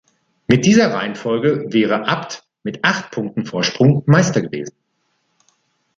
Mit 0.47 0.65
dieser 0.65 0.91
Reihenfolge 0.91 1.65
wäre 1.71 2.07
Abt 2.07 2.43
mit 2.63 2.83
acht 2.83 3.11
Punkten 3.11 3.45
Vorsprung 3.45 4.01
Meister 4.07 4.41
gewesen. 4.41 4.75